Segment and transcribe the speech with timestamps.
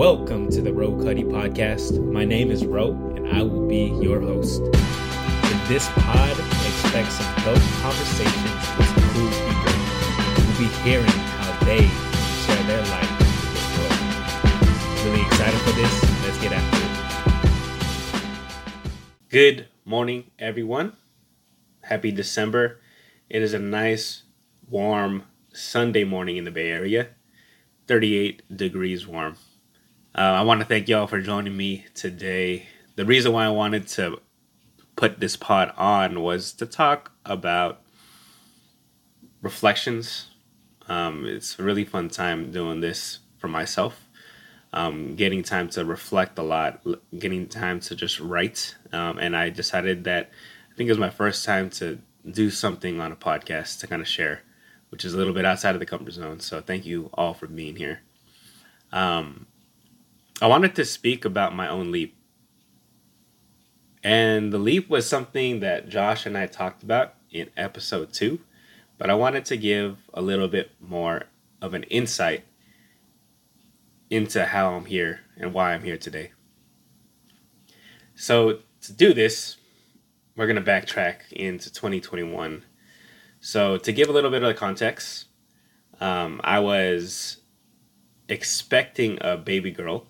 [0.00, 2.02] Welcome to the Ro Cuddy podcast.
[2.10, 4.62] My name is Ro, and I will be your host.
[4.62, 8.42] In this pod, expect some dope conversations
[8.78, 9.76] with some cool people.
[10.38, 11.86] We'll be hearing how they
[12.40, 13.28] share their life with
[13.60, 14.00] the world.
[15.04, 15.92] Really excited for this.
[16.24, 16.80] Let's get after
[19.04, 19.28] it.
[19.28, 20.96] Good morning, everyone.
[21.82, 22.80] Happy December.
[23.28, 24.22] It is a nice,
[24.66, 27.08] warm Sunday morning in the Bay Area.
[27.86, 29.36] 38 degrees warm.
[30.14, 32.66] Uh, I want to thank y'all for joining me today.
[32.96, 34.20] The reason why I wanted to
[34.96, 37.82] put this pod on was to talk about
[39.42, 40.28] reflections.
[40.88, 44.08] Um, it's a really fun time doing this for myself.
[44.72, 46.84] Um, getting time to reflect a lot,
[47.18, 48.74] getting time to just write.
[48.92, 50.30] Um, and I decided that
[50.72, 51.98] I think it was my first time to
[52.30, 54.42] do something on a podcast to kind of share
[54.90, 56.40] which is a little bit outside of the comfort zone.
[56.40, 58.00] So thank you all for being here.
[58.92, 59.46] Um,
[60.40, 62.16] I wanted to speak about my own leap.
[64.02, 68.40] And the leap was something that Josh and I talked about in episode two,
[68.96, 71.24] but I wanted to give a little bit more
[71.60, 72.44] of an insight
[74.08, 76.32] into how I'm here and why I'm here today.
[78.14, 79.58] So, to do this,
[80.36, 82.64] we're going to backtrack into 2021
[83.42, 85.24] so, to give a little bit of context,
[85.98, 87.38] um, I was
[88.28, 90.06] expecting a baby girl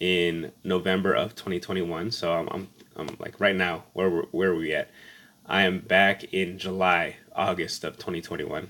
[0.00, 2.10] in November of 2021.
[2.10, 4.90] So, I'm, I'm, I'm like right now, where, where are we at?
[5.46, 8.68] I am back in July, August of 2021.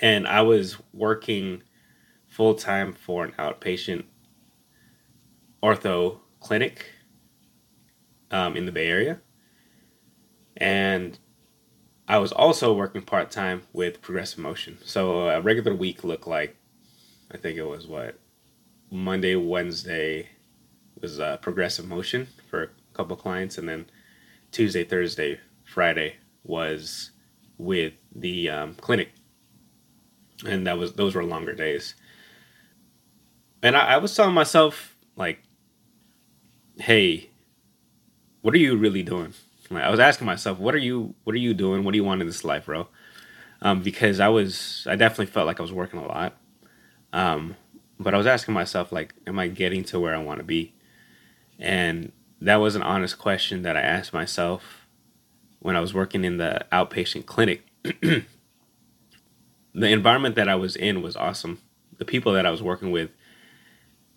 [0.00, 1.62] And I was working
[2.26, 4.04] full time for an outpatient
[5.62, 6.86] ortho clinic
[8.32, 9.20] um, in the Bay Area.
[10.56, 11.18] And
[12.08, 14.78] I was also working part time with Progressive Motion.
[14.84, 16.56] So a regular week looked like,
[17.30, 18.18] I think it was what,
[18.92, 20.28] Monday, Wednesday
[21.00, 23.86] was uh, Progressive Motion for a couple clients, and then
[24.50, 27.10] Tuesday, Thursday, Friday was
[27.56, 29.08] with the um, clinic,
[30.46, 31.94] and that was those were longer days.
[33.62, 35.42] And I, I was telling myself like,
[36.78, 37.30] "Hey,
[38.42, 39.32] what are you really doing?"
[39.70, 41.82] Like, I was asking myself, what are you what are you doing?
[41.82, 42.88] What do you want in this life, bro?
[43.62, 46.36] Um, because I was I definitely felt like I was working a lot.
[47.14, 47.56] Um,
[47.98, 50.74] but I was asking myself like, am I getting to where I want to be?
[51.58, 54.86] And that was an honest question that I asked myself
[55.60, 57.66] when I was working in the outpatient clinic.
[58.02, 58.24] the
[59.74, 61.60] environment that I was in was awesome.
[61.98, 63.10] The people that I was working with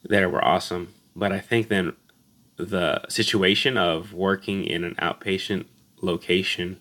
[0.04, 0.94] there were awesome.
[1.16, 1.94] But I think then
[2.58, 5.66] the situation of working in an outpatient
[6.02, 6.80] location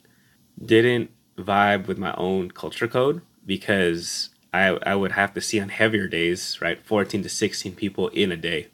[0.63, 5.69] didn't vibe with my own culture code because I, I would have to see on
[5.69, 8.69] heavier days, right, 14 to 16 people in a day.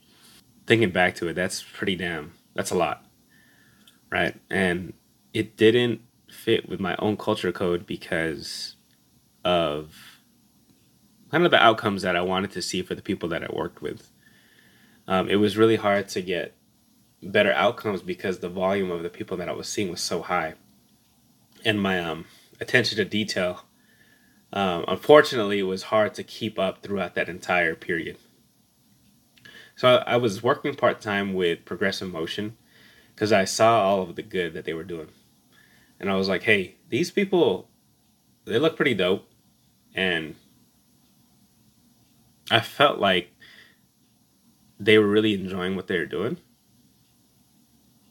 [0.66, 3.06] Thinking back to it, that's pretty damn, that's a lot,
[4.12, 4.38] right?
[4.50, 4.92] And
[5.32, 8.76] it didn't fit with my own culture code because
[9.42, 10.20] of
[11.30, 13.80] kind of the outcomes that I wanted to see for the people that I worked
[13.80, 14.10] with.
[15.08, 16.54] Um, it was really hard to get
[17.22, 20.56] better outcomes because the volume of the people that I was seeing was so high,
[21.64, 22.26] and my um,
[22.60, 23.64] attention to detail.
[24.52, 28.18] Um, unfortunately, it was hard to keep up throughout that entire period.
[29.76, 32.56] So I, I was working part time with Progressive Motion
[33.14, 35.08] because I saw all of the good that they were doing,
[35.98, 37.68] and I was like, "Hey, these people,
[38.44, 39.28] they look pretty dope,"
[39.94, 40.34] and
[42.50, 43.32] I felt like
[44.78, 46.38] they were really enjoying what they were doing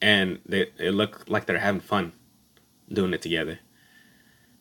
[0.02, 2.14] and they it looked like they're having fun
[2.92, 3.60] doing it together.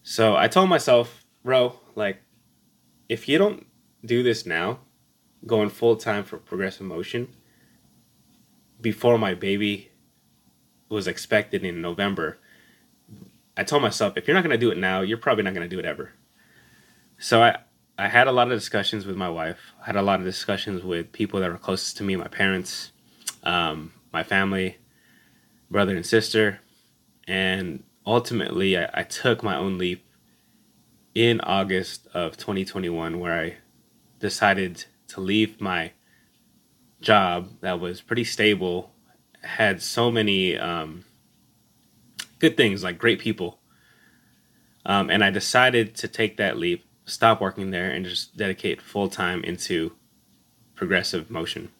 [0.02, 2.20] So I told myself, bro, like
[3.08, 3.66] if you don't
[4.04, 4.80] do this now,
[5.46, 7.26] going full time for progressive motion
[8.82, 9.90] before my baby
[10.90, 12.36] was expected in November,
[13.56, 15.66] I told myself if you're not going to do it now, you're probably not going
[15.66, 16.12] to do it ever.
[17.16, 17.56] So I
[17.96, 19.72] I had a lot of discussions with my wife.
[19.80, 22.92] I had a lot of discussions with people that were closest to me, my parents,
[23.42, 24.76] um, my family,
[25.70, 26.60] brother and sister.
[27.26, 30.04] And ultimately, I, I took my own leap
[31.18, 33.56] in August of 2021, where I
[34.20, 35.90] decided to leave my
[37.00, 38.92] job that was pretty stable,
[39.42, 41.04] had so many um,
[42.38, 43.58] good things, like great people.
[44.86, 49.08] Um, and I decided to take that leap, stop working there, and just dedicate full
[49.08, 49.96] time into
[50.76, 51.70] progressive motion.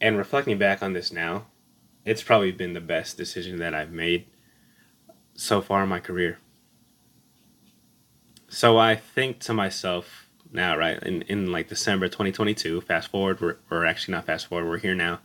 [0.00, 1.46] And reflecting back on this now,
[2.04, 4.26] it's probably been the best decision that I've made
[5.34, 6.38] so far in my career.
[8.62, 10.96] So I think to myself, now, right?
[11.02, 12.82] In in like December 2022.
[12.82, 14.68] Fast forward, we're, actually not fast forward.
[14.68, 15.18] We're here now,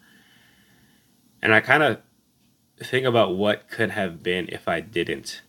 [1.39, 2.00] and I kind of
[2.80, 5.44] think about what could have been if I didn't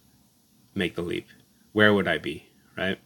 [0.75, 1.29] make the leap.
[1.73, 2.99] Where would I be, right?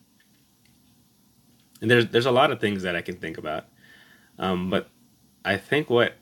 [1.80, 3.66] And there's there's a lot of things that I can think about,
[4.36, 4.88] um, but
[5.44, 6.14] I think what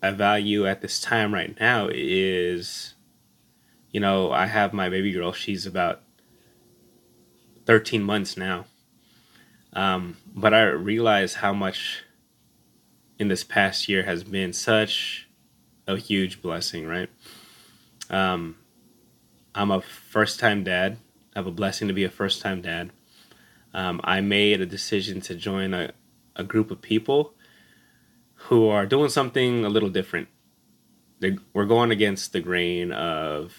[0.00, 2.94] I value at this time right now is,
[3.90, 5.32] you know, I have my baby girl.
[5.32, 6.03] She's about
[7.66, 8.66] 13 months now.
[9.72, 12.04] Um, but I realize how much
[13.18, 15.28] in this past year has been such
[15.86, 17.10] a huge blessing, right?
[18.10, 18.56] Um,
[19.54, 20.98] I'm a first time dad.
[21.34, 22.90] I have a blessing to be a first time dad.
[23.72, 25.92] Um, I made a decision to join a,
[26.36, 27.34] a group of people
[28.34, 30.28] who are doing something a little different.
[31.20, 33.54] They, we're going against the grain of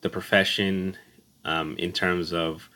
[0.00, 0.96] the profession
[1.44, 2.68] um, in terms of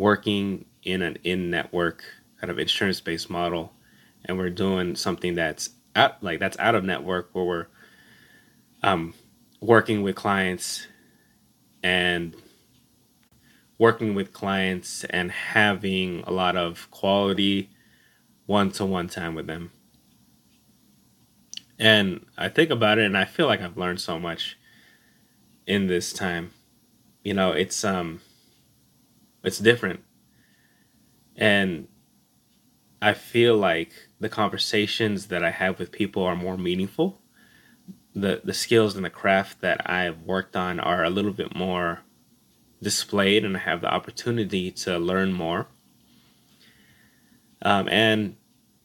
[0.00, 2.02] working in an in network
[2.40, 3.70] kind of insurance based model,
[4.24, 7.66] and we're doing something that's out like that's out of network where we're
[8.82, 9.12] um,
[9.60, 10.86] working with clients
[11.82, 12.34] and
[13.76, 17.68] working with clients and having a lot of quality
[18.46, 19.70] one to one time with them.
[21.78, 24.58] And I think about it and I feel like I've learned so much
[25.66, 26.52] in this time.
[27.22, 28.22] You know, it's um
[29.42, 30.00] it's different.
[31.36, 31.88] And
[33.00, 37.20] I feel like the conversations that I have with people are more meaningful.
[38.14, 42.00] The the skills and the craft that I've worked on are a little bit more
[42.82, 45.68] displayed and I have the opportunity to learn more.
[47.62, 48.36] Um, and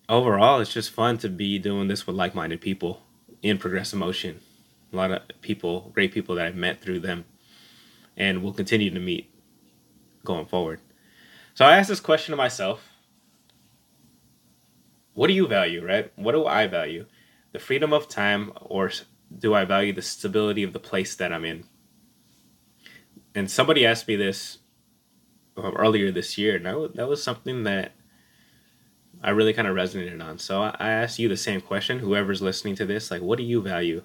[0.08, 3.02] overall, it's just fun to be doing this with like minded people
[3.42, 4.42] in Progressive Motion.
[4.94, 7.26] A lot of people, great people that I've met through them
[8.16, 9.30] and will continue to meet
[10.26, 10.82] going forward.
[11.54, 12.90] So I asked this question to myself
[15.14, 16.12] What do you value, right?
[16.18, 17.06] What do I value?
[17.54, 18.92] The freedom of time, or
[19.40, 21.64] do I value the stability of the place that I'm in?
[23.34, 24.60] And somebody asked me this
[25.56, 27.94] um, earlier this year, and that that was something that
[29.24, 30.38] I really kind of resonated on.
[30.38, 33.62] So I asked you the same question, whoever's listening to this, like, what do you
[33.62, 34.04] value?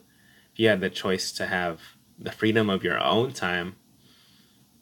[0.53, 1.81] If you had the choice to have
[2.19, 3.77] the freedom of your own time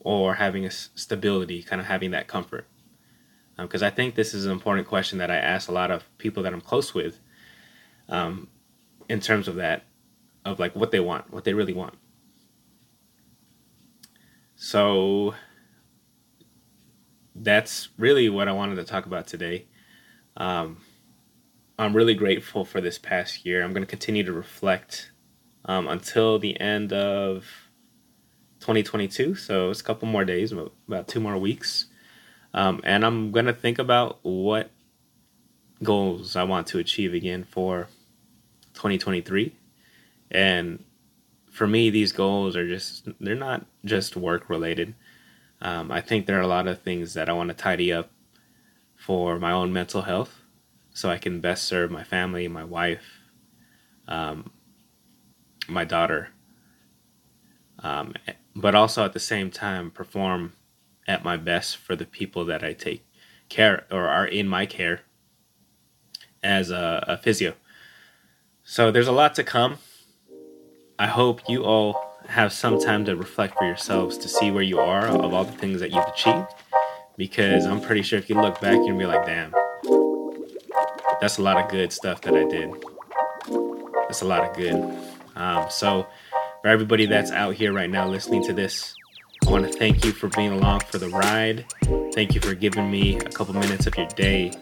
[0.00, 2.66] or having a stability, kind of having that comfort?
[3.56, 6.04] Because um, I think this is an important question that I ask a lot of
[6.18, 7.18] people that I'm close with
[8.08, 8.48] um,
[9.08, 9.84] in terms of that,
[10.44, 11.94] of like what they want, what they really want.
[14.54, 15.34] So
[17.34, 19.66] that's really what I wanted to talk about today.
[20.36, 20.78] Um,
[21.78, 23.62] I'm really grateful for this past year.
[23.62, 25.12] I'm going to continue to reflect
[25.64, 27.67] um, until the end of
[28.60, 29.34] 2022.
[29.34, 31.86] So it's a couple more days, about two more weeks.
[32.54, 34.70] Um, and I'm going to think about what
[35.82, 37.88] goals I want to achieve again for
[38.74, 39.54] 2023.
[40.30, 40.84] And
[41.50, 44.94] for me, these goals are just, they're not just work related.
[45.60, 48.10] Um, I think there are a lot of things that I want to tidy up
[48.96, 50.42] for my own mental health
[50.92, 53.22] so I can best serve my family, my wife,
[54.08, 54.50] um,
[55.68, 56.30] my daughter,
[57.80, 58.14] um,
[58.54, 60.52] but also at the same time perform
[61.06, 63.04] at my best for the people that I take
[63.48, 65.00] care or are in my care
[66.42, 67.54] as a, a physio.
[68.62, 69.78] So there's a lot to come.
[70.98, 74.78] I hope you all have some time to reflect for yourselves to see where you
[74.78, 76.52] are of all the things that you've achieved
[77.18, 79.52] because I'm pretty sure if you look back, you'll be like, damn,
[81.20, 82.70] that's a lot of good stuff that I did.
[84.06, 84.74] That's a lot of good.
[85.34, 86.06] Um, so,
[86.62, 88.94] for everybody that's out here right now listening to this,
[89.46, 91.64] I want to thank you for being along for the ride.
[92.12, 94.52] Thank you for giving me a couple minutes of your day.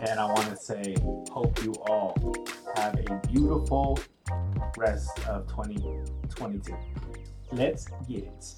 [0.00, 0.96] And I want to say,
[1.30, 2.36] hope you all
[2.76, 3.98] have a beautiful
[4.76, 6.74] rest of 2022.
[7.52, 8.54] Let's get it.